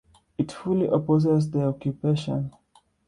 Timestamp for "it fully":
0.39-0.87